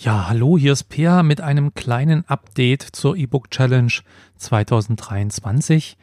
[0.00, 3.92] Ja, hallo, hier ist Peer mit einem kleinen Update zur E-Book Challenge
[4.36, 5.96] 2023.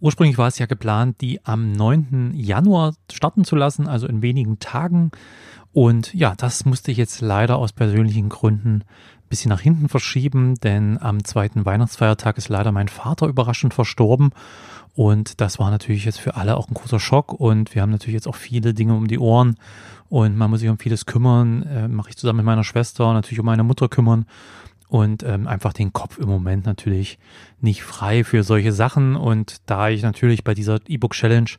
[0.00, 2.32] Ursprünglich war es ja geplant, die am 9.
[2.34, 5.12] Januar starten zu lassen, also in wenigen Tagen.
[5.72, 10.54] Und ja, das musste ich jetzt leider aus persönlichen Gründen ein bisschen nach hinten verschieben,
[10.56, 14.30] denn am zweiten Weihnachtsfeiertag ist leider mein Vater überraschend verstorben.
[14.94, 17.32] Und das war natürlich jetzt für alle auch ein großer Schock.
[17.32, 19.56] Und wir haben natürlich jetzt auch viele Dinge um die Ohren
[20.08, 21.62] und man muss sich um vieles kümmern.
[21.62, 24.26] Äh, Mache ich zusammen mit meiner Schwester, natürlich um meine Mutter kümmern
[24.88, 27.18] und ähm, einfach den Kopf im Moment natürlich
[27.60, 29.16] nicht frei für solche Sachen.
[29.16, 31.50] Und da ich natürlich bei dieser E-Book Challenge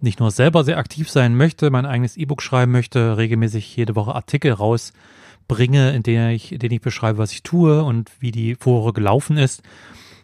[0.00, 4.14] nicht nur selber sehr aktiv sein möchte, mein eigenes E-Book schreiben möchte, regelmäßig jede Woche
[4.14, 8.54] Artikel rausbringe, in denen ich, in denen ich beschreibe, was ich tue und wie die
[8.54, 9.62] Vorwoche gelaufen ist,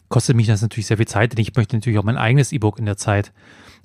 [0.08, 2.78] kostet mich das natürlich sehr viel Zeit, denn ich möchte natürlich auch mein eigenes E-Book
[2.78, 3.32] in der Zeit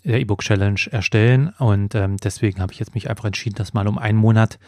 [0.03, 1.49] der E-Book Challenge erstellen.
[1.57, 4.59] Und ähm, deswegen habe ich jetzt mich einfach entschieden, das mal um einen Monat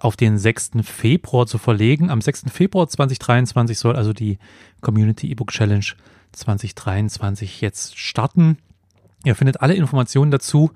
[0.00, 0.72] auf den 6.
[0.82, 2.10] Februar zu verlegen.
[2.10, 2.44] Am 6.
[2.52, 4.38] Februar 2023 soll also die
[4.80, 5.84] Community E-Book Challenge
[6.32, 8.58] 2023 jetzt starten.
[9.26, 10.70] Ihr findet alle Informationen dazu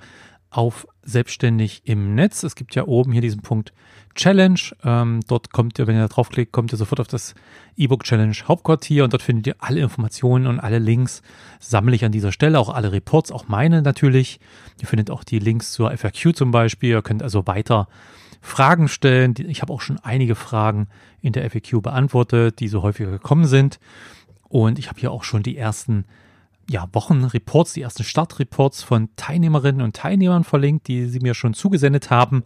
[0.50, 2.42] auf Selbstständig im Netz.
[2.42, 3.72] Es gibt ja oben hier diesen Punkt
[4.16, 4.58] Challenge.
[4.82, 7.36] Ähm, dort kommt ihr, wenn ihr da draufklickt, kommt ihr sofort auf das
[7.76, 11.22] E-Book Challenge Hauptquartier und dort findet ihr alle Informationen und alle Links
[11.60, 14.40] sammle ich an dieser Stelle, auch alle Reports, auch meine natürlich.
[14.80, 16.90] Ihr findet auch die Links zur FAQ zum Beispiel.
[16.90, 17.86] Ihr könnt also weiter
[18.40, 19.34] Fragen stellen.
[19.46, 20.88] Ich habe auch schon einige Fragen
[21.22, 23.78] in der FAQ beantwortet, die so häufiger gekommen sind.
[24.48, 26.04] Und ich habe hier auch schon die ersten
[26.68, 32.10] ja, Wochenreports, die ersten Startreports von Teilnehmerinnen und Teilnehmern verlinkt, die sie mir schon zugesendet
[32.10, 32.44] haben.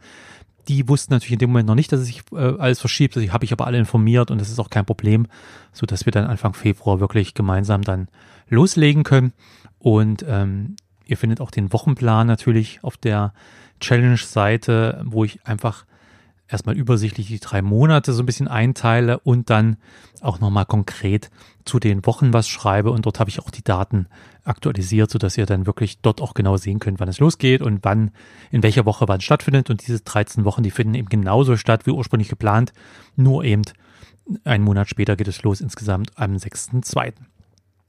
[0.69, 3.17] Die wussten natürlich in dem Moment noch nicht, dass es sich äh, alles verschiebt.
[3.17, 5.27] Die habe ich aber alle informiert und das ist auch kein Problem,
[5.73, 8.09] so dass wir dann Anfang Februar wirklich gemeinsam dann
[8.48, 9.33] loslegen können.
[9.79, 13.34] Und ähm, ihr findet auch den Wochenplan natürlich auf der
[13.81, 15.84] Challenge-Seite, wo ich einfach
[16.48, 19.77] erstmal übersichtlich die drei Monate so ein bisschen einteile und dann
[20.20, 21.31] auch nochmal konkret
[21.64, 22.91] zu den Wochen was schreibe.
[22.91, 24.06] Und dort habe ich auch die Daten
[24.45, 28.10] aktualisiert, sodass ihr dann wirklich dort auch genau sehen könnt, wann es losgeht und wann,
[28.50, 29.71] in welcher Woche wann stattfindet.
[29.71, 32.72] Und diese 13 Wochen, die finden eben genauso statt wie ursprünglich geplant,
[33.16, 33.62] nur eben
[34.44, 37.12] einen Monat später geht es los, insgesamt am 6.2.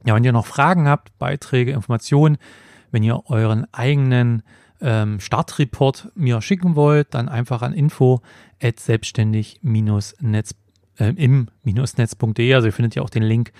[0.05, 2.37] Ja, wenn ihr noch Fragen habt, Beiträge, Informationen,
[2.95, 4.41] wenn ihr euren eigenen
[4.79, 8.22] ähm, Startreport mir schicken wollt, dann einfach an info
[8.63, 10.56] at selbstständig-netz
[10.97, 12.53] äh, im-netz.de.
[12.53, 13.51] Also ihr findet ja auch den Link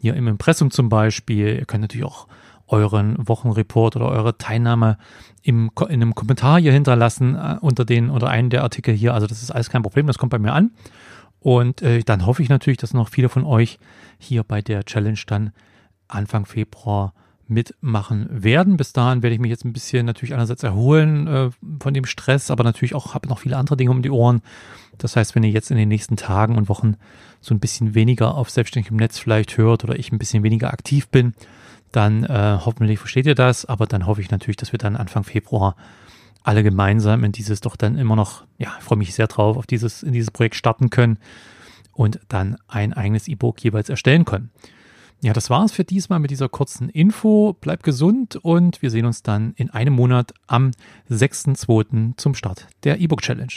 [0.00, 1.58] hier im Impressum zum Beispiel.
[1.60, 2.26] Ihr könnt natürlich auch
[2.66, 4.98] euren Wochenreport oder eure Teilnahme
[5.44, 9.14] im, in einem Kommentar hier hinterlassen äh, unter den oder einen der Artikel hier.
[9.14, 10.72] Also das ist alles kein Problem, das kommt bei mir an.
[11.38, 13.78] Und äh, dann hoffe ich natürlich, dass noch viele von euch
[14.18, 15.52] hier bei der Challenge dann
[16.08, 17.14] Anfang Februar
[17.50, 18.76] mitmachen werden.
[18.76, 21.50] Bis dahin werde ich mich jetzt ein bisschen natürlich einerseits erholen äh,
[21.80, 24.42] von dem Stress, aber natürlich auch habe noch viele andere Dinge um die Ohren.
[24.98, 26.96] Das heißt, wenn ihr jetzt in den nächsten Tagen und Wochen
[27.40, 31.08] so ein bisschen weniger auf selbstständigem Netz vielleicht hört oder ich ein bisschen weniger aktiv
[31.08, 31.34] bin,
[31.92, 33.64] dann äh, hoffentlich versteht ihr das.
[33.64, 35.76] Aber dann hoffe ich natürlich, dass wir dann Anfang Februar
[36.42, 40.02] alle gemeinsam in dieses doch dann immer noch, ja, freue mich sehr drauf, auf dieses,
[40.02, 41.18] in dieses Projekt starten können
[41.92, 44.50] und dann ein eigenes E-Book jeweils erstellen können.
[45.22, 47.52] Ja, das war's für diesmal mit dieser kurzen Info.
[47.52, 50.70] Bleibt gesund und wir sehen uns dann in einem Monat am
[51.10, 52.16] 6.2.
[52.16, 53.52] zum Start der E-Book Challenge.